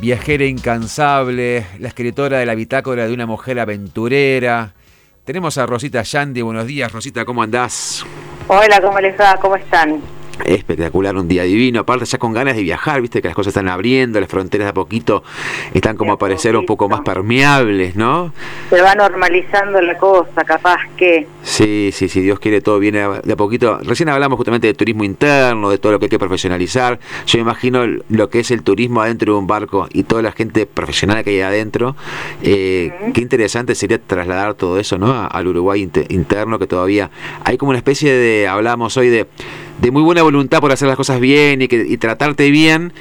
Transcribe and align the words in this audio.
viajera 0.00 0.44
incansable, 0.44 1.66
la 1.78 1.88
escritora 1.88 2.38
de 2.38 2.46
la 2.46 2.54
bitácora 2.54 3.06
de 3.06 3.12
una 3.12 3.26
mujer 3.26 3.60
aventurera. 3.60 4.72
Tenemos 5.24 5.58
a 5.58 5.66
Rosita 5.66 6.02
Yandy. 6.02 6.40
Buenos 6.40 6.66
días, 6.66 6.90
Rosita, 6.90 7.26
¿cómo 7.26 7.42
andás? 7.42 8.04
Hola, 8.48 8.80
¿cómo 8.80 8.98
les 8.98 9.18
va? 9.20 9.36
¿Cómo 9.36 9.56
están? 9.56 10.00
Espectacular, 10.44 11.16
un 11.16 11.28
día 11.28 11.44
divino. 11.44 11.80
Aparte, 11.80 12.04
ya 12.04 12.18
con 12.18 12.32
ganas 12.32 12.56
de 12.56 12.62
viajar, 12.62 13.00
viste 13.00 13.22
que 13.22 13.28
las 13.28 13.34
cosas 13.34 13.52
están 13.52 13.68
abriendo, 13.68 14.20
las 14.20 14.28
fronteras 14.28 14.66
de 14.66 14.70
a 14.70 14.74
poquito 14.74 15.22
están 15.74 15.96
como 15.96 16.12
a 16.12 16.18
parecer 16.18 16.56
un 16.56 16.66
poco 16.66 16.88
más 16.88 17.00
permeables, 17.00 17.96
¿no? 17.96 18.32
Se 18.70 18.80
va 18.80 18.94
normalizando 18.94 19.80
la 19.80 19.96
cosa, 19.96 20.44
capaz 20.44 20.80
que. 20.96 21.26
Sí, 21.42 21.90
sí, 21.92 22.08
sí, 22.08 22.20
Dios 22.20 22.38
quiere 22.40 22.60
todo 22.60 22.78
viene 22.78 23.06
de 23.22 23.32
a 23.32 23.36
poquito. 23.36 23.78
Recién 23.82 24.08
hablamos 24.08 24.36
justamente 24.36 24.66
de 24.66 24.74
turismo 24.74 25.04
interno, 25.04 25.70
de 25.70 25.78
todo 25.78 25.92
lo 25.92 25.98
que 25.98 26.06
hay 26.06 26.10
que 26.10 26.18
profesionalizar. 26.18 26.98
Yo 27.26 27.38
me 27.38 27.42
imagino 27.42 27.86
lo 28.08 28.30
que 28.30 28.40
es 28.40 28.50
el 28.50 28.62
turismo 28.62 29.00
adentro 29.02 29.34
de 29.34 29.38
un 29.38 29.46
barco 29.46 29.88
y 29.92 30.04
toda 30.04 30.22
la 30.22 30.32
gente 30.32 30.66
profesional 30.66 31.22
que 31.24 31.30
hay 31.30 31.40
adentro. 31.40 31.96
Eh, 32.42 32.92
Qué 33.14 33.20
interesante 33.20 33.74
sería 33.74 33.98
trasladar 33.98 34.54
todo 34.54 34.78
eso, 34.78 34.98
¿no? 34.98 35.28
Al 35.30 35.46
Uruguay 35.48 35.88
interno, 36.08 36.58
que 36.58 36.66
todavía 36.66 37.10
hay 37.44 37.58
como 37.58 37.70
una 37.70 37.78
especie 37.78 38.12
de, 38.12 38.48
hablamos 38.48 38.96
hoy 38.96 39.08
de 39.08 39.26
de 39.80 39.90
muy 39.90 40.02
buena 40.02 40.22
voluntad 40.22 40.60
por 40.60 40.72
hacer 40.72 40.88
las 40.88 40.96
cosas 40.96 41.20
bien 41.20 41.62
y, 41.62 41.68
que, 41.68 41.96
tratarte 41.98 42.50
bien, 42.50 42.92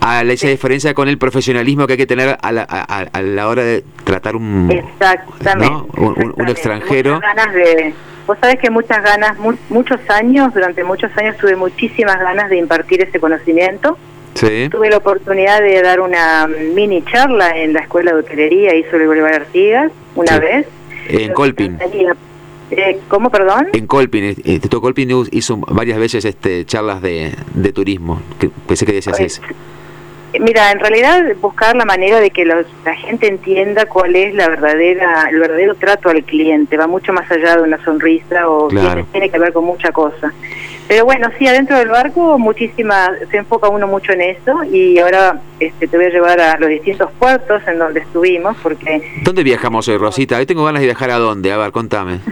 a 0.00 0.22
la, 0.22 0.32
esa 0.32 0.48
diferencia 0.48 0.94
con 0.94 1.08
el 1.08 1.18
profesionalismo 1.18 1.86
que 1.86 1.94
hay 1.94 1.98
que 1.98 2.06
tener 2.06 2.38
a 2.40 2.52
la, 2.52 2.62
a, 2.62 3.22
la 3.22 3.48
hora 3.48 3.64
de 3.64 3.84
tratar 4.04 4.36
un, 4.36 4.70
exactamente, 4.70 5.74
un, 5.96 6.48
extranjero. 6.48 7.20
ganas 7.20 7.52
de, 7.52 7.94
vos 8.26 8.38
sabés 8.40 8.58
que 8.60 8.70
muchas 8.70 9.02
ganas, 9.02 9.36
muchos 9.68 9.98
años, 10.08 10.54
durante 10.54 10.84
muchos 10.84 11.10
años 11.16 11.36
tuve 11.38 11.56
muchísimas 11.56 12.18
ganas 12.20 12.48
de 12.50 12.58
impartir 12.58 13.02
ese 13.02 13.18
conocimiento. 13.18 13.98
Sí. 14.34 14.68
Tuve 14.70 14.88
la 14.88 14.98
oportunidad 14.98 15.60
de 15.60 15.82
dar 15.82 16.00
una 16.00 16.46
mini 16.46 17.02
charla 17.02 17.58
en 17.58 17.72
la 17.72 17.80
Escuela 17.80 18.12
de 18.12 18.20
Hotelería 18.20 18.76
y 18.76 18.84
sobre 18.84 19.08
Bolívar 19.08 19.34
Artigas 19.34 19.90
una 20.14 20.38
vez. 20.38 20.68
En 21.08 21.32
Colpin. 21.32 21.76
Eh, 22.70 23.00
¿Cómo, 23.08 23.30
perdón? 23.30 23.68
En 23.72 23.86
Colpin, 23.86 24.24
eh, 24.24 24.58
Tito 24.60 24.80
Colpin 24.80 25.10
hizo 25.30 25.56
varias 25.56 25.98
veces 25.98 26.24
este 26.24 26.64
charlas 26.66 27.00
de, 27.00 27.34
de 27.54 27.72
turismo, 27.72 28.20
que 28.38 28.50
pensé 28.66 28.84
que 28.84 28.92
decías 28.92 29.18
eso. 29.20 29.42
Mira, 30.38 30.70
en 30.72 30.78
realidad 30.78 31.24
buscar 31.40 31.74
la 31.74 31.86
manera 31.86 32.20
de 32.20 32.30
que 32.30 32.44
la 32.44 32.64
gente 32.96 33.28
entienda 33.28 33.86
cuál 33.86 34.14
es 34.14 34.34
la 34.34 34.48
verdadera, 34.48 35.26
el 35.30 35.38
verdadero 35.38 35.74
trato 35.74 36.10
al 36.10 36.22
cliente, 36.22 36.76
va 36.76 36.86
mucho 36.86 37.14
más 37.14 37.30
allá 37.30 37.56
de 37.56 37.62
una 37.62 37.82
sonrisa 37.82 38.46
o 38.48 38.68
tiene, 38.68 39.30
que 39.30 39.38
ver 39.38 39.54
con 39.54 39.64
mucha 39.64 39.90
cosa. 39.90 40.34
Pero 40.88 41.04
bueno, 41.04 41.28
sí, 41.38 41.46
adentro 41.46 41.76
del 41.76 41.88
barco 41.88 42.38
muchísima, 42.38 43.10
se 43.30 43.36
enfoca 43.36 43.68
uno 43.68 43.86
mucho 43.86 44.12
en 44.12 44.22
eso 44.22 44.64
y 44.64 44.98
ahora 44.98 45.38
este, 45.60 45.86
te 45.86 45.96
voy 45.96 46.06
a 46.06 46.10
llevar 46.10 46.40
a 46.40 46.58
los 46.58 46.70
distintos 46.70 47.10
puertos 47.18 47.62
en 47.66 47.78
donde 47.78 48.00
estuvimos 48.00 48.56
porque... 48.62 49.02
¿Dónde 49.22 49.42
viajamos 49.42 49.86
hoy, 49.88 49.98
Rosita? 49.98 50.38
Hoy 50.38 50.46
tengo 50.46 50.64
ganas 50.64 50.80
de 50.80 50.86
viajar 50.86 51.10
a 51.10 51.18
dónde, 51.18 51.52
a 51.52 51.58
ver, 51.58 51.72
contame. 51.72 52.20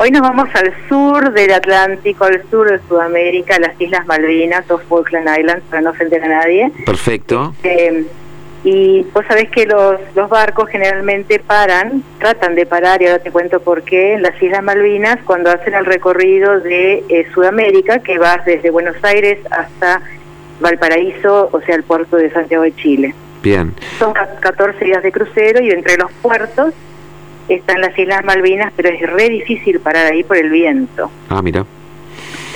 Hoy 0.00 0.12
nos 0.12 0.22
vamos 0.22 0.48
al 0.54 0.72
sur 0.88 1.32
del 1.32 1.52
Atlántico, 1.52 2.24
al 2.24 2.40
sur 2.50 2.70
de 2.70 2.78
Sudamérica, 2.86 3.58
las 3.58 3.80
Islas 3.80 4.06
Malvinas 4.06 4.70
o 4.70 4.78
Falkland 4.78 5.28
Islands, 5.40 5.64
para 5.68 5.82
no 5.82 5.90
ofender 5.90 6.22
a 6.22 6.28
nadie. 6.28 6.70
Perfecto. 6.86 7.52
Este, 7.64 8.04
y 8.64 9.02
vos 9.14 9.24
sabés 9.26 9.50
que 9.50 9.66
los, 9.66 10.00
los 10.14 10.28
barcos 10.28 10.68
generalmente 10.68 11.38
paran, 11.38 12.02
tratan 12.18 12.54
de 12.54 12.66
parar, 12.66 13.00
y 13.00 13.06
ahora 13.06 13.22
te 13.22 13.30
cuento 13.30 13.60
por 13.60 13.82
qué, 13.82 14.14
en 14.14 14.22
las 14.22 14.40
Islas 14.42 14.62
Malvinas, 14.62 15.18
cuando 15.24 15.50
hacen 15.50 15.74
el 15.74 15.84
recorrido 15.84 16.60
de 16.60 17.04
eh, 17.08 17.26
Sudamérica, 17.32 18.00
que 18.00 18.18
va 18.18 18.42
desde 18.44 18.70
Buenos 18.70 18.96
Aires 19.02 19.38
hasta 19.50 20.02
Valparaíso, 20.60 21.50
o 21.52 21.60
sea, 21.60 21.76
el 21.76 21.84
puerto 21.84 22.16
de 22.16 22.30
Santiago 22.30 22.64
de 22.64 22.74
Chile. 22.74 23.14
Bien. 23.42 23.74
Son 23.98 24.12
14 24.12 24.84
días 24.84 25.02
de 25.02 25.12
crucero 25.12 25.62
y 25.62 25.70
entre 25.70 25.96
los 25.96 26.10
puertos 26.20 26.74
están 27.48 27.80
las 27.80 27.96
Islas 27.98 28.24
Malvinas, 28.24 28.72
pero 28.76 28.88
es 28.88 29.00
re 29.08 29.28
difícil 29.28 29.80
parar 29.80 30.06
ahí 30.06 30.22
por 30.24 30.36
el 30.36 30.50
viento. 30.50 31.10
Ah, 31.28 31.40
mira. 31.42 31.64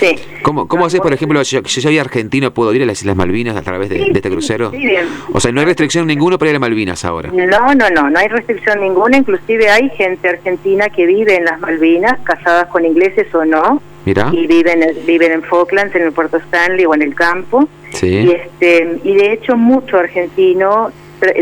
Sí. 0.03 0.17
¿Cómo, 0.43 0.67
cómo 0.67 0.87
haces, 0.87 1.01
por 1.01 1.13
ejemplo, 1.13 1.45
si 1.45 1.55
yo, 1.55 1.63
soy 1.65 1.97
argentino, 1.97 2.53
puedo 2.53 2.75
ir 2.75 2.83
a 2.83 2.87
las 2.87 3.01
Islas 3.01 3.15
Malvinas 3.15 3.57
a 3.57 3.63
través 3.63 3.89
de, 3.89 4.03
este 4.03 4.31
crucero? 4.31 4.73
Sí, 4.73 4.79
bien. 4.79 5.07
O 5.33 5.39
sea, 5.39 5.53
no 5.53 5.61
hay 5.61 5.67
restricción 5.67 6.09
ninguna 6.09 6.39
para 6.39 6.51
ir 6.51 6.57
a 6.57 6.59
Malvinas 6.59 7.05
ahora. 7.05 7.31
No, 7.33 7.73
no, 7.75 7.89
no, 7.89 8.11
no 8.11 8.19
hay 8.19 8.27
restricción 8.27 8.81
ninguna. 8.81 9.19
Inclusive 9.19 9.69
hay 9.71 9.91
gente 9.91 10.29
argentina 10.29 10.89
que 10.89 11.07
vive 11.07 11.37
en 11.37 11.45
las 11.45 11.61
Malvinas, 11.61 12.19
casadas 12.25 12.67
con 12.67 12.85
ingleses 12.85 13.33
o 13.33 13.45
no. 13.45 13.81
Mira. 14.05 14.31
Y 14.33 14.49
viven, 14.49 14.81
viven 15.07 15.31
en 15.31 15.43
Falklands, 15.45 15.95
en 15.95 16.03
el 16.03 16.13
puerto 16.13 16.39
Stanley 16.39 16.85
o 16.85 16.95
en 16.95 17.03
el 17.03 17.15
campo. 17.15 17.69
Sí. 17.91 18.09
Y, 18.09 18.31
este, 18.33 18.99
y 19.05 19.15
de 19.15 19.33
hecho 19.33 19.57
mucho 19.57 19.99
argentino 19.99 20.91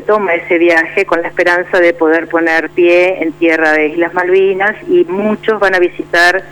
toma 0.07 0.35
ese 0.35 0.59
viaje 0.59 1.07
con 1.07 1.23
la 1.23 1.29
esperanza 1.29 1.81
de 1.81 1.95
poder 1.95 2.29
poner 2.29 2.69
pie 2.71 3.23
en 3.23 3.33
tierra 3.33 3.73
de 3.73 3.89
Islas 3.89 4.13
Malvinas 4.13 4.77
y 4.89 5.05
muchos 5.05 5.59
van 5.59 5.75
a 5.75 5.79
visitar 5.79 6.45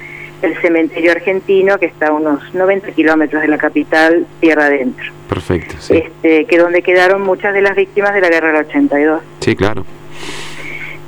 el 0.42 0.56
cementerio 0.60 1.12
argentino 1.12 1.78
que 1.78 1.86
está 1.86 2.08
a 2.08 2.12
unos 2.12 2.54
90 2.54 2.92
kilómetros 2.92 3.42
de 3.42 3.48
la 3.48 3.58
capital, 3.58 4.26
tierra 4.40 4.66
adentro. 4.66 5.12
Perfecto. 5.28 5.74
Este, 5.88 6.44
que 6.46 6.58
donde 6.58 6.82
quedaron 6.82 7.22
muchas 7.22 7.54
de 7.54 7.62
las 7.62 7.76
víctimas 7.76 8.14
de 8.14 8.20
la 8.20 8.28
guerra 8.28 8.52
del 8.52 8.66
82. 8.66 9.22
Sí, 9.40 9.56
claro. 9.56 9.84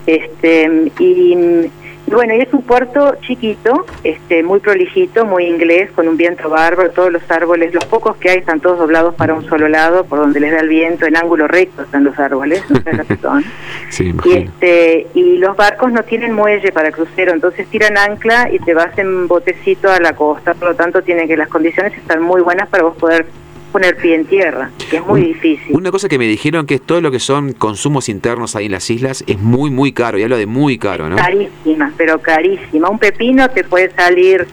Este, 0.06 0.90
y 0.98 1.70
bueno, 2.16 2.34
y 2.34 2.40
es 2.40 2.52
un 2.52 2.62
puerto 2.62 3.16
chiquito, 3.20 3.86
este, 4.04 4.42
muy 4.42 4.60
prolijito, 4.60 5.24
muy 5.24 5.44
inglés, 5.44 5.90
con 5.92 6.08
un 6.08 6.16
viento 6.16 6.48
bárbaro, 6.48 6.90
todos 6.90 7.12
los 7.12 7.28
árboles, 7.30 7.72
los 7.74 7.84
pocos 7.84 8.16
que 8.16 8.30
hay 8.30 8.38
están 8.38 8.60
todos 8.60 8.78
doblados 8.78 9.14
para 9.14 9.34
un 9.34 9.44
solo 9.48 9.68
lado, 9.68 10.04
por 10.04 10.18
donde 10.18 10.40
les 10.40 10.52
da 10.52 10.60
el 10.60 10.68
viento, 10.68 11.06
en 11.06 11.16
ángulo 11.16 11.46
recto 11.48 11.82
están 11.82 12.04
los 12.04 12.18
árboles, 12.18 12.62
sí, 13.90 14.14
y, 14.24 14.32
este, 14.32 15.06
y 15.14 15.38
los 15.38 15.56
barcos 15.56 15.92
no 15.92 16.02
tienen 16.02 16.32
muelle 16.32 16.72
para 16.72 16.90
crucero, 16.90 17.32
entonces 17.32 17.66
tiran 17.68 17.96
ancla 17.96 18.50
y 18.52 18.58
te 18.58 18.74
vas 18.74 18.96
en 18.98 19.28
botecito 19.28 19.90
a 19.90 20.00
la 20.00 20.14
costa, 20.14 20.54
por 20.54 20.70
lo 20.70 20.74
tanto 20.74 21.02
tienen 21.02 21.28
que 21.28 21.36
las 21.36 21.48
condiciones 21.48 21.96
están 21.96 22.22
muy 22.22 22.40
buenas 22.40 22.68
para 22.68 22.84
vos 22.84 22.96
poder 22.96 23.26
poner 23.70 23.96
pie 23.96 24.14
en 24.14 24.26
tierra, 24.26 24.70
que 24.90 24.98
es 24.98 25.06
muy 25.06 25.22
difícil. 25.22 25.74
Una 25.76 25.90
cosa 25.90 26.08
que 26.08 26.18
me 26.18 26.26
dijeron 26.26 26.66
que 26.66 26.74
es 26.74 26.82
todo 26.82 27.00
lo 27.00 27.10
que 27.10 27.20
son 27.20 27.52
consumos 27.52 28.08
internos 28.08 28.56
ahí 28.56 28.66
en 28.66 28.72
las 28.72 28.90
islas 28.90 29.24
es 29.26 29.38
muy, 29.38 29.70
muy 29.70 29.92
caro, 29.92 30.18
y 30.18 30.22
hablo 30.22 30.36
de 30.36 30.46
muy 30.46 30.78
caro, 30.78 31.08
¿no? 31.08 31.16
Carísima, 31.16 31.92
pero 31.96 32.20
carísima. 32.20 32.88
Un 32.88 32.98
pepino 32.98 33.48
te 33.50 33.64
puede 33.64 33.90
salir 33.92 34.46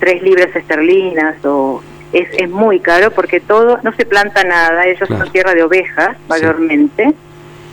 tres 0.00 0.22
libras 0.22 0.54
esterlinas 0.54 1.44
o... 1.44 1.82
Es, 2.12 2.28
es 2.38 2.48
muy 2.48 2.78
caro 2.78 3.10
porque 3.10 3.40
todo, 3.40 3.80
no 3.82 3.92
se 3.94 4.06
planta 4.06 4.44
nada, 4.44 4.86
ellos 4.86 5.08
son 5.08 5.28
tierra 5.32 5.54
de 5.54 5.64
ovejas 5.64 6.16
mayormente. 6.28 7.12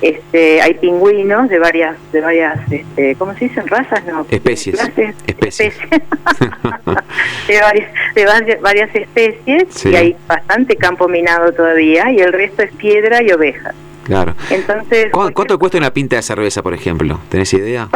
Este, 0.04 0.62
hay 0.62 0.74
pingüinos 0.74 1.48
de 1.48 1.60
varias, 1.60 1.96
de 2.12 2.20
varias, 2.20 2.60
este, 2.70 3.16
¿cómo 3.16 3.34
se 3.36 3.46
dicen? 3.46 3.66
Razas, 3.68 4.04
no. 4.06 4.28
Especies. 4.30 4.78
Especies. 5.26 5.78
de, 7.48 7.62
varias, 7.62 7.90
de 8.14 8.60
varias 8.62 8.94
especies 8.94 9.86
y 9.86 9.96
hay 9.96 10.18
bastante 10.28 10.76
campo 10.76 11.08
minado 11.08 11.54
todavía 11.54 12.12
y 12.12 12.20
el 12.20 12.34
resto 12.34 12.64
es 12.64 12.74
piedra 12.74 13.24
y 13.24 13.32
ovejas. 13.32 13.74
Claro. 14.04 14.36
Entonces, 14.50 15.08
¿Cuánto, 15.14 15.58
cuesta 15.58 15.78
una 15.78 15.94
pinta 15.94 16.18
de 16.18 16.22
cerveza, 16.22 16.62
por 16.62 16.74
ejemplo? 16.74 17.22
¿Tenés 17.30 17.54
idea? 17.54 17.88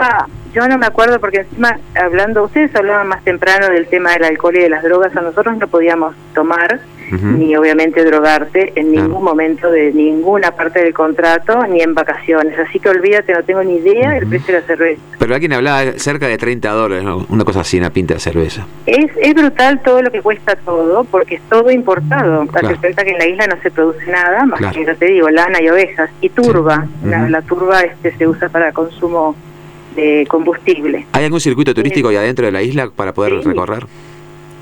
yo 0.53 0.65
no 0.69 0.77
me 0.77 0.85
acuerdo 0.85 1.19
porque 1.19 1.39
encima, 1.39 1.77
hablando, 1.93 2.43
ustedes 2.43 2.73
hablaban 2.73 3.09
más 3.09 3.21
temprano 3.25 3.67
del 3.67 3.87
tema 3.87 4.13
del 4.13 4.23
alcohol 4.23 4.55
y 4.55 4.61
de 4.61 4.69
las 4.69 4.81
drogas, 4.81 5.13
a 5.13 5.21
nosotros 5.21 5.57
no 5.57 5.67
podíamos 5.67 6.15
tomar 6.33 6.79
ni 7.11 7.55
obviamente 7.55 8.03
drogarte 8.03 8.73
en 8.75 8.91
ningún 8.91 9.23
momento 9.23 9.71
de 9.71 9.91
ninguna 9.93 10.51
parte 10.51 10.83
del 10.83 10.93
contrato, 10.93 11.65
ni 11.67 11.81
en 11.81 11.93
vacaciones. 11.93 12.57
Así 12.59 12.79
que 12.79 12.89
olvídate, 12.89 13.33
no 13.33 13.43
tengo 13.43 13.63
ni 13.63 13.75
idea 13.75 14.11
del 14.11 14.27
precio 14.27 14.53
de 14.53 14.61
la 14.61 14.67
cerveza. 14.67 15.01
Pero 15.17 15.33
alguien 15.33 15.53
hablaba 15.53 15.93
cerca 15.93 16.27
de 16.27 16.37
30 16.37 16.69
dólares, 16.71 17.05
una 17.29 17.43
cosa 17.43 17.61
así, 17.61 17.77
una 17.77 17.89
pinta 17.89 18.13
de 18.15 18.19
cerveza. 18.19 18.67
Es, 18.85 19.11
es 19.21 19.33
brutal 19.33 19.81
todo 19.81 20.01
lo 20.01 20.11
que 20.11 20.21
cuesta 20.21 20.55
todo, 20.55 21.03
porque 21.05 21.35
es 21.35 21.41
todo 21.49 21.71
importado. 21.71 22.45
Claro. 22.47 22.79
cuenta 22.79 23.03
que 23.03 23.11
en 23.11 23.17
la 23.17 23.27
isla 23.27 23.47
no 23.47 23.61
se 23.61 23.71
produce 23.71 24.05
nada, 24.11 24.45
más 24.45 24.59
que, 24.73 24.85
ya 24.85 24.95
te 24.95 25.05
digo, 25.05 25.29
lana 25.29 25.61
y 25.61 25.69
ovejas, 25.69 26.09
y 26.21 26.29
turba. 26.29 26.87
la, 27.03 27.41
turba 27.41 27.81
este 27.81 28.15
se 28.17 28.27
usa 28.27 28.49
para 28.49 28.71
consumo 28.71 29.35
de 29.95 30.25
combustible. 30.29 31.05
¿Hay 31.13 31.25
algún 31.25 31.39
circuito 31.39 31.73
turístico 31.73 32.09
ahí 32.09 32.17
adentro 32.17 32.45
de 32.45 32.51
la 32.51 32.61
isla 32.61 32.89
para 32.95 33.13
poder 33.13 33.33
recorrer? 33.43 33.85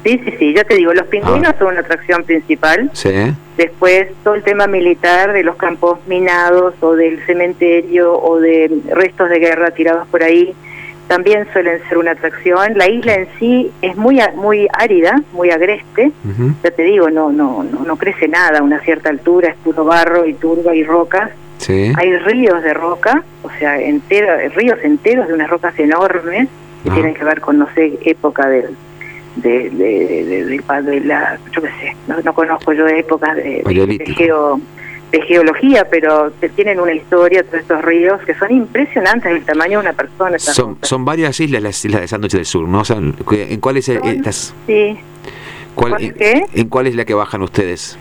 Sí, 0.06 0.22
sí, 0.24 0.36
sí, 0.38 0.54
ya 0.54 0.64
te 0.64 0.76
digo, 0.76 0.94
los 0.94 1.08
pingüinos 1.08 1.50
ah. 1.50 1.56
son 1.58 1.70
una 1.70 1.80
atracción 1.80 2.24
principal. 2.26 2.92
Sí. 2.94 3.10
Después 3.58 4.08
todo 4.24 4.36
el 4.36 4.44
tema 4.44 4.68
militar 4.68 5.34
de 5.34 5.42
los 5.44 5.56
campos 5.56 5.98
minados 6.06 6.76
o 6.82 6.96
del 6.96 7.26
cementerio 7.26 8.14
o 8.14 8.40
de 8.40 8.72
restos 8.92 9.32
de 9.32 9.40
guerra 9.40 9.72
tirados 9.72 10.08
por 10.10 10.22
ahí 10.22 10.54
también 11.08 11.48
suelen 11.54 11.82
ser 11.90 11.98
una 11.98 12.12
atracción. 12.12 12.78
La 12.78 12.88
isla 12.88 13.16
en 13.16 13.28
sí 13.40 13.72
es 13.82 13.98
muy 13.98 14.20
muy 14.36 14.68
árida, 14.74 15.24
muy 15.34 15.50
agreste. 15.50 16.12
Ya 16.64 16.70
te 16.70 16.84
digo, 16.84 17.10
no, 17.10 17.32
no 17.32 17.64
no 17.64 17.84
no 17.84 17.96
crece 17.96 18.28
nada 18.28 18.60
a 18.60 18.62
una 18.62 18.80
cierta 18.82 19.10
altura, 19.10 19.50
es 19.50 19.56
puro 19.56 19.86
barro 19.86 20.28
y 20.28 20.36
turba 20.36 20.76
y 20.76 20.84
rocas. 20.84 21.32
Sí. 21.58 21.92
Hay 21.98 22.16
ríos 22.18 22.62
de 22.62 22.76
roca, 22.76 23.24
o 23.42 23.50
sea, 23.58 23.82
enteros, 23.82 24.54
ríos 24.54 24.78
enteros 24.84 25.28
de 25.28 25.34
unas 25.34 25.50
rocas 25.50 25.78
enormes 25.80 26.48
que 26.84 26.92
tienen 26.92 27.16
que 27.16 27.24
ver 27.24 27.42
con 27.42 27.58
no 27.58 27.68
sé 27.74 27.98
época 28.04 28.48
del 28.48 28.76
de, 29.36 29.70
de, 29.70 30.26
de, 30.26 30.82
de, 30.82 31.00
la, 31.02 31.38
yo 31.54 31.62
qué 31.62 31.68
sé, 31.68 31.96
no, 32.08 32.34
conozco 32.34 32.74
yo 32.74 32.86
de 32.86 33.00
épocas 33.00 33.36
de, 33.36 33.64
geo, 34.18 34.60
de 35.12 35.22
geología, 35.22 35.88
pero 35.90 36.32
tienen 36.56 36.80
una 36.80 36.94
historia, 36.94 37.44
todos 37.44 37.62
estos 37.62 37.84
ríos, 37.84 38.22
que 38.26 38.34
son 38.36 38.52
impresionantes 38.52 39.32
el 39.32 39.44
tamaño 39.44 39.80
de 39.80 39.88
una 39.90 39.94
persona. 39.94 40.40
Son, 40.40 40.78
son 40.82 41.06
varias 41.06 41.40
islas 41.40 41.62
las 41.62 41.84
islas 41.84 42.02
de 42.02 42.08
Sándwich 42.08 42.34
del 42.34 42.46
Sur, 42.46 42.68
¿no? 42.68 42.84
¿En 43.32 43.60
cuál 43.60 43.78
es 43.78 43.86
Sí. 43.86 44.98
¿Cuál, 45.76 46.16
¿En 46.18 46.70
cuál 46.70 46.88
es 46.88 46.96
la 46.96 47.04
que 47.04 47.14
bajan 47.14 47.42
ustedes? 47.42 47.98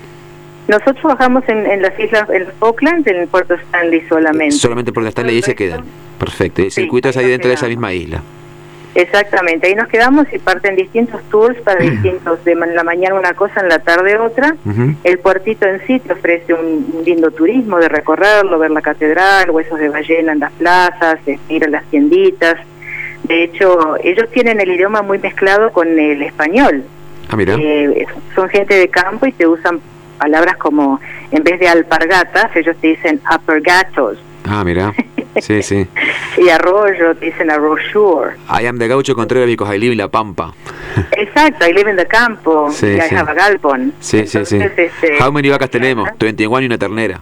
Nosotros 0.69 1.03
bajamos 1.03 1.45
en, 1.49 1.83
las 1.83 1.99
islas, 1.99 2.29
en 2.31 2.47
Falklands, 2.59 3.07
en 3.07 3.17
el 3.17 3.29
puerto 3.29 3.55
Stanley 3.55 4.03
solamente. 4.09 4.55
Solamente 4.55 4.93
por 4.93 5.03
Puerto 5.03 5.09
Stanley 5.11 5.39
y 5.39 5.43
se 5.43 5.55
quedan. 5.55 5.85
Perfecto. 6.19 6.63
El 6.63 6.71
circuito 6.71 7.11
es 7.11 7.17
ahí 7.17 7.27
dentro 7.27 7.49
de 7.49 7.55
esa 7.55 7.69
misma 7.69 7.93
isla. 7.93 8.23
Exactamente, 8.94 9.67
ahí 9.67 9.75
nos 9.75 9.88
quedamos 9.88 10.26
y 10.32 10.38
parten 10.38 10.76
distintos 10.76 11.20
tours 11.25 11.61
para 11.62 11.81
distintos, 11.81 12.44
de 12.44 12.55
la 12.55 12.85
mañana 12.85 13.17
una 13.17 13.35
cosa, 13.35 13.61
en 13.61 13.69
la 13.69 13.81
tarde 13.81 14.17
otra. 14.19 14.55
El 15.02 15.19
puertito 15.19 15.67
en 15.67 15.85
sí 15.87 15.99
te 15.99 16.12
ofrece 16.12 16.55
un, 16.55 17.02
lindo 17.05 17.31
turismo 17.32 17.79
de 17.79 17.88
recorrerlo, 17.88 18.58
ver 18.58 18.70
la 18.70 18.82
catedral, 18.82 19.50
huesos 19.50 19.79
de 19.79 19.88
ballena 19.88 20.32
en 20.32 20.38
las 20.38 20.52
plazas, 20.52 21.19
ir 21.49 21.64
a 21.64 21.69
las 21.69 21.85
tienditas. 21.87 22.56
De 23.25 23.44
hecho, 23.44 23.96
ellos 24.02 24.31
tienen 24.31 24.61
el 24.61 24.70
idioma 24.70 25.02
muy 25.02 25.19
mezclado 25.19 25.73
con 25.73 25.99
el 25.99 26.23
español. 26.23 26.85
Ah, 27.31 27.37
mira. 27.37 27.56
Eh, 27.58 28.06
son 28.35 28.49
gente 28.49 28.75
de 28.75 28.88
campo 28.88 29.26
y 29.26 29.32
te 29.32 29.47
usan 29.47 29.81
palabras 30.19 30.56
como, 30.56 31.00
en 31.32 31.43
vez 31.43 31.58
de 31.58 31.69
alpargatas, 31.69 32.55
ellos 32.55 32.76
te 32.81 32.88
dicen 32.88 33.20
uppergatos. 33.35 34.19
Ah, 34.44 34.62
mira. 34.64 34.94
Sí, 35.41 35.63
sí. 35.63 35.87
y 36.39 36.49
arroyo, 36.49 37.15
dicen 37.15 37.51
arroyure. 37.51 38.37
I 38.49 38.67
am 38.67 38.79
the 38.79 38.89
gaucho 38.89 39.15
contrario 39.15 39.47
because 39.47 39.75
I 39.75 39.79
live 39.79 39.93
in 39.93 39.99
La 39.99 40.09
Pampa. 40.09 40.53
Exacto, 41.17 41.67
I 41.67 41.73
live 41.73 41.91
in 41.91 41.97
the 41.97 42.07
campo. 42.07 42.71
Sí, 42.71 42.87
I 42.87 43.01
sí. 43.09 43.15
have 43.15 43.31
a 43.31 43.35
galpon. 43.35 43.93
Sí, 44.01 44.27
sí, 44.27 44.45
sí. 44.45 44.59
Este, 44.61 44.91
How 45.21 45.33
many 45.33 45.49
vacas 45.49 45.71
tenemos? 45.71 46.09
21 46.19 46.63
y 46.63 46.67
una 46.67 46.79
ternera. 46.79 47.21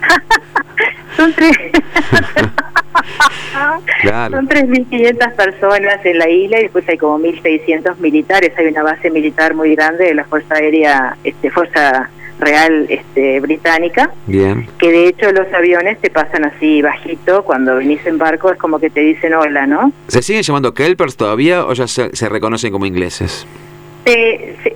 Son 1.16 1.32
tres. 1.34 1.56
claro. 4.02 4.36
Son 4.36 4.48
3.500 4.48 5.34
personas 5.34 6.04
en 6.04 6.18
la 6.18 6.28
isla 6.28 6.60
y 6.60 6.62
después 6.64 6.88
hay 6.88 6.98
como 6.98 7.18
1.600 7.18 7.96
militares. 7.98 8.52
Hay 8.56 8.66
una 8.66 8.82
base 8.82 9.10
militar 9.10 9.54
muy 9.54 9.74
grande 9.74 10.06
de 10.06 10.14
la 10.14 10.24
Fuerza 10.24 10.54
Aérea, 10.54 11.16
este, 11.24 11.50
Fuerza 11.50 12.08
Real 12.40 12.86
este, 12.88 13.40
Británica. 13.40 14.10
Bien. 14.26 14.66
Que 14.78 14.90
de 14.90 15.08
hecho 15.08 15.30
los 15.32 15.52
aviones 15.52 15.98
te 16.00 16.10
pasan 16.10 16.44
así 16.44 16.82
bajito. 16.82 17.42
Cuando 17.44 17.76
venís 17.76 18.04
en 18.06 18.18
barco 18.18 18.50
es 18.50 18.58
como 18.58 18.78
que 18.78 18.90
te 18.90 19.00
dicen 19.00 19.34
hola, 19.34 19.66
¿no? 19.66 19.92
¿Se 20.08 20.22
siguen 20.22 20.42
llamando 20.42 20.74
Kelpers 20.74 21.16
todavía 21.16 21.64
o 21.64 21.72
ya 21.72 21.86
se, 21.86 22.28
reconocen 22.28 22.72
como 22.72 22.86
ingleses? 22.86 23.46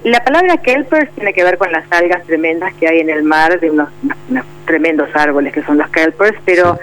la 0.04 0.22
palabra 0.22 0.58
kelpers 0.58 1.10
tiene 1.12 1.32
que 1.32 1.42
ver 1.42 1.58
con 1.58 1.72
las 1.72 1.90
algas 1.90 2.24
tremendas 2.24 2.72
que 2.74 2.86
hay 2.86 3.00
en 3.00 3.10
el 3.10 3.24
mar, 3.24 3.58
de 3.58 3.70
unos, 3.70 3.88
tremendos 4.64 5.08
árboles 5.14 5.52
que 5.52 5.62
son 5.64 5.78
los 5.78 5.88
kelpers, 5.88 6.36
pero 6.44 6.78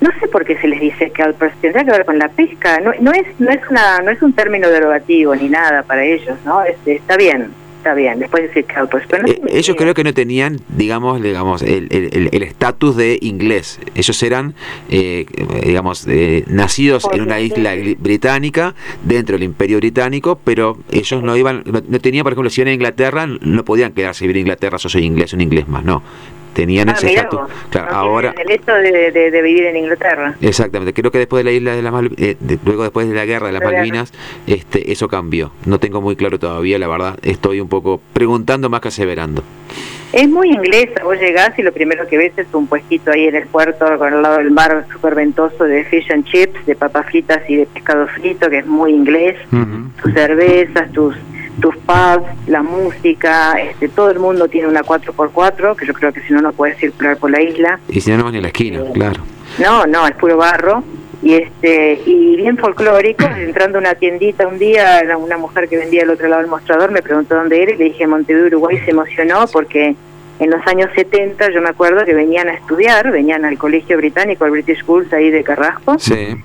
no 0.00 0.10
sé 0.18 0.28
por 0.28 0.46
qué 0.46 0.56
se 0.58 0.68
les 0.68 0.80
dice 0.80 1.10
kelpers, 1.10 1.54
tendrá 1.60 1.84
que 1.84 1.90
ver 1.90 2.06
con 2.06 2.18
la 2.18 2.28
pesca, 2.28 2.80
no, 2.80 2.92
no 3.00 3.12
es 3.12 3.26
no 3.38 3.50
es 3.50 3.60
una 3.68 4.00
no 4.00 4.12
es 4.12 4.22
un 4.22 4.32
término 4.32 4.68
derogativo 4.70 5.34
ni 5.34 5.50
nada 5.50 5.82
para 5.82 6.02
ellos, 6.04 6.38
¿no? 6.46 6.62
Este, 6.62 6.94
está 6.94 7.16
bien 7.18 7.50
está 7.80 7.94
bien, 7.94 8.18
después 8.18 8.42
decir 8.42 8.66
kelpers. 8.66 9.06
Pero 9.08 9.26
eh, 9.26 9.40
ellos 9.48 9.74
creo 9.76 9.94
que 9.94 10.04
no 10.04 10.12
tenían, 10.12 10.60
digamos, 10.68 11.22
digamos 11.22 11.62
el 11.62 12.42
estatus 12.42 12.96
de 12.96 13.18
inglés. 13.22 13.80
Ellos 13.94 14.22
eran, 14.22 14.54
eh, 14.90 15.26
digamos, 15.64 16.06
eh, 16.06 16.44
nacidos 16.46 17.08
en 17.12 17.22
una 17.22 17.40
isla 17.40 17.74
británica, 17.98 18.74
dentro 19.02 19.34
del 19.36 19.44
imperio 19.44 19.78
británico, 19.78 20.38
pero 20.44 20.78
ellos 20.92 21.22
no 21.22 21.36
iban, 21.36 21.64
no, 21.64 22.00
tenían, 22.00 22.22
por 22.22 22.32
ejemplo, 22.32 22.50
si 22.50 22.60
iban 22.60 22.70
a 22.70 22.74
Inglaterra, 22.74 23.26
no 23.26 23.64
podían 23.64 23.92
quedarse 23.92 24.24
a 24.24 24.26
vivir 24.26 24.36
en 24.36 24.40
Inglaterra, 24.42 24.76
yo 24.76 24.88
soy 24.88 25.04
inglés, 25.04 25.32
un 25.32 25.40
inglés 25.40 25.66
más, 25.66 25.82
no 25.84 26.02
tenían 26.60 26.90
ah, 26.90 26.92
ese 26.92 27.08
estatus. 27.08 27.40
Claro, 27.70 27.90
ahora 27.90 28.34
el 28.36 28.50
hecho 28.50 28.74
de, 28.74 29.40
vivir 29.42 29.64
en 29.64 29.76
Inglaterra. 29.76 30.34
Exactamente. 30.42 30.92
Creo 30.92 31.10
que 31.10 31.16
después 31.16 31.42
de 31.42 31.50
la 31.50 31.56
isla 31.56 31.74
de 31.74 31.80
las 31.80 31.94
eh, 32.18 32.36
luego 32.66 32.82
después 32.82 33.08
de 33.08 33.14
la 33.14 33.24
guerra 33.24 33.46
de 33.46 33.54
las 33.54 33.62
Malvinas, 33.62 34.12
este, 34.46 34.92
eso 34.92 35.08
cambió. 35.08 35.52
No 35.64 35.80
tengo 35.80 36.02
muy 36.02 36.16
claro 36.16 36.38
todavía, 36.38 36.78
la 36.78 36.86
verdad. 36.86 37.18
Estoy 37.22 37.62
un 37.62 37.68
poco 37.68 38.02
preguntando 38.12 38.68
más 38.68 38.82
que 38.82 38.88
aseverando. 38.88 39.42
Es 40.12 40.28
muy 40.28 40.50
inglesa. 40.50 41.02
Vos 41.02 41.18
llegás 41.18 41.58
y 41.58 41.62
lo 41.62 41.72
primero 41.72 42.06
que 42.06 42.18
ves 42.18 42.32
es 42.36 42.46
un 42.52 42.66
puestito 42.66 43.10
ahí 43.10 43.24
en 43.24 43.36
el 43.36 43.46
puerto 43.46 43.86
con 43.96 44.12
el 44.12 44.20
lado 44.20 44.36
del 44.36 44.50
mar 44.50 44.84
súper 44.92 45.14
ventoso 45.14 45.64
de 45.64 45.84
fish 45.84 46.12
and 46.12 46.26
chips, 46.26 46.66
de 46.66 46.74
papas 46.74 47.06
fritas 47.06 47.40
y 47.48 47.56
de 47.56 47.64
pescado 47.64 48.06
frito, 48.08 48.50
que 48.50 48.58
es 48.58 48.66
muy 48.66 48.92
inglés. 48.92 49.36
Tus 50.02 50.12
cervezas, 50.12 50.92
tus 50.92 51.16
tus 51.60 51.76
pubs, 51.76 52.26
la 52.46 52.62
música, 52.62 53.60
este, 53.60 53.88
todo 53.88 54.10
el 54.10 54.18
mundo 54.18 54.48
tiene 54.48 54.68
una 54.68 54.82
4x4, 54.82 55.76
que 55.76 55.86
yo 55.86 55.94
creo 55.94 56.12
que 56.12 56.20
si 56.22 56.32
no, 56.32 56.40
no 56.40 56.52
puedes 56.52 56.78
circular 56.78 57.16
por 57.16 57.30
la 57.30 57.42
isla. 57.42 57.80
Y 57.88 58.00
si 58.00 58.10
no, 58.10 58.18
no 58.18 58.24
van 58.24 58.32
ni 58.32 58.38
a 58.38 58.42
la 58.42 58.48
esquina, 58.48 58.80
eh, 58.80 58.90
claro. 58.94 59.22
No, 59.58 59.86
no, 59.86 60.06
es 60.06 60.14
puro 60.14 60.36
barro. 60.36 60.82
Y 61.22 61.34
este 61.34 62.00
y 62.06 62.36
bien 62.36 62.56
folclórico, 62.56 63.24
entrando 63.36 63.78
a 63.78 63.80
una 63.80 63.94
tiendita 63.94 64.46
un 64.46 64.58
día, 64.58 65.02
una 65.18 65.36
mujer 65.36 65.68
que 65.68 65.76
vendía 65.76 66.02
al 66.02 66.10
otro 66.10 66.28
lado 66.28 66.40
del 66.40 66.50
mostrador 66.50 66.90
me 66.92 67.02
preguntó 67.02 67.34
dónde 67.34 67.62
era 67.62 67.72
y 67.72 67.76
le 67.76 67.84
dije 67.84 68.06
Montevideo, 68.06 68.46
Uruguay, 68.46 68.78
se 68.84 68.92
emocionó 68.92 69.46
porque 69.52 69.94
en 70.40 70.50
los 70.50 70.66
años 70.66 70.90
70 70.94 71.50
yo 71.50 71.60
me 71.60 71.68
acuerdo 71.68 72.04
que 72.04 72.14
venían 72.14 72.48
a 72.48 72.54
estudiar, 72.54 73.10
venían 73.12 73.44
al 73.44 73.58
colegio 73.58 73.98
británico, 73.98 74.44
al 74.44 74.50
British 74.50 74.80
Schools 74.80 75.12
ahí 75.12 75.30
de 75.30 75.44
Carrasco, 75.44 75.96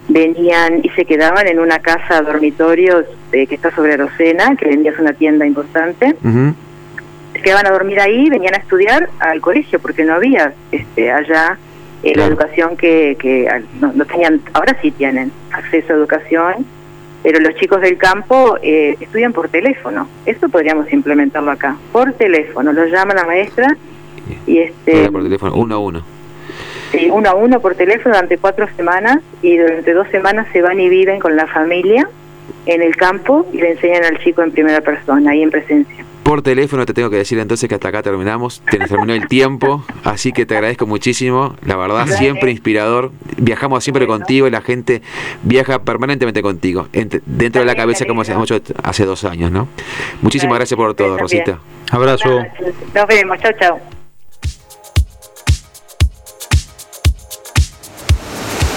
venían 0.09 0.81
y 0.83 0.89
se 0.89 1.05
quedaban 1.05 1.47
en 1.47 1.59
una 1.59 1.79
casa 1.79 2.21
dormitorio 2.21 3.05
eh, 3.31 3.47
que 3.47 3.55
está 3.55 3.73
sobre 3.73 3.95
Rosena, 3.95 4.55
que 4.57 4.67
vendía 4.67 4.93
una 4.99 5.13
tienda 5.13 5.47
importante. 5.47 6.13
Se 7.33 7.41
quedaban 7.41 7.67
a 7.67 7.71
dormir 7.71 7.99
ahí, 8.01 8.29
venían 8.29 8.55
a 8.55 8.57
estudiar 8.57 9.09
al 9.19 9.39
colegio 9.39 9.79
porque 9.79 10.03
no 10.03 10.15
había 10.15 10.53
este 10.71 11.11
allá 11.11 11.57
eh, 12.03 12.13
la 12.15 12.25
educación 12.25 12.75
que, 12.75 13.15
que 13.17 13.47
no, 13.79 14.05
tenían, 14.05 14.41
ahora 14.53 14.77
sí 14.81 14.91
tienen 14.91 15.31
acceso 15.51 15.93
a 15.93 15.95
educación 15.95 16.65
pero 17.25 17.39
los 17.39 17.55
chicos 17.55 17.81
del 17.81 17.97
campo 17.97 18.59
eh, 18.61 18.97
estudian 18.99 19.33
por 19.33 19.49
teléfono. 19.49 20.07
Eso 20.27 20.47
podríamos 20.47 20.93
implementarlo 20.93 21.49
acá, 21.49 21.75
por 21.91 22.13
teléfono. 22.13 22.71
Los 22.71 22.91
llama 22.91 23.15
la 23.15 23.23
maestra 23.23 23.75
y 24.45 24.59
este... 24.59 25.09
Por 25.09 25.23
teléfono, 25.23 25.55
uno 25.55 25.75
a 25.75 25.79
uno. 25.79 26.03
Sí, 26.91 27.09
uno 27.11 27.27
a 27.27 27.33
uno 27.33 27.59
por 27.61 27.73
teléfono 27.73 28.13
durante 28.13 28.37
cuatro 28.37 28.67
semanas 28.75 29.21
y 29.41 29.57
durante 29.57 29.91
dos 29.95 30.07
semanas 30.09 30.45
se 30.53 30.61
van 30.61 30.79
y 30.79 30.87
viven 30.87 31.19
con 31.19 31.35
la 31.35 31.47
familia 31.47 32.07
en 32.67 32.83
el 32.83 32.95
campo 32.95 33.47
y 33.51 33.57
le 33.57 33.71
enseñan 33.71 34.05
al 34.05 34.19
chico 34.19 34.43
en 34.43 34.51
primera 34.51 34.81
persona, 34.81 35.31
ahí 35.31 35.41
en 35.41 35.49
presencia. 35.49 36.05
Por 36.25 36.41
teléfono 36.41 36.87
te 36.87 36.95
tengo 36.95 37.11
que 37.11 37.17
decir 37.17 37.37
entonces 37.37 37.69
que 37.69 37.75
hasta 37.75 37.89
acá 37.89 38.01
terminamos, 38.01 38.59
te 38.71 38.79
terminó 38.79 39.13
el 39.13 39.27
tiempo, 39.27 39.85
así 40.03 40.31
que 40.31 40.47
te 40.47 40.55
agradezco 40.55 40.87
muchísimo, 40.87 41.55
la 41.63 41.75
verdad, 41.75 42.07
siempre 42.07 42.49
inspirador. 42.49 43.11
Viajamos 43.37 43.83
siempre 43.83 44.07
contigo 44.07 44.47
y 44.47 44.49
la 44.49 44.61
gente 44.61 45.03
viaja 45.43 45.83
permanentemente 45.83 46.41
contigo, 46.41 46.87
dentro 46.91 47.61
de 47.61 47.67
la 47.67 47.75
cabeza 47.75 48.05
como 48.05 48.23
hemos 48.23 48.49
hecho 48.49 48.73
hace 48.81 49.05
dos 49.05 49.23
años, 49.23 49.51
¿no? 49.51 49.67
Muchísimas 50.23 50.57
gracias 50.57 50.75
por 50.75 50.95
todo, 50.95 51.15
Rosita. 51.15 51.59
Abrazo. 51.91 52.41
Nos 52.95 53.07
vemos, 53.07 53.37
chao, 53.37 53.51
chao. 53.59 53.79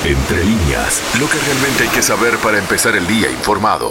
Entre 0.05 0.45
líneas, 0.45 1.17
lo 1.19 1.27
que 1.27 1.39
realmente 1.47 1.85
hay 1.85 1.89
que 1.89 2.03
saber 2.03 2.37
para 2.43 2.59
empezar 2.59 2.95
el 2.95 3.07
día 3.07 3.31
informado. 3.31 3.91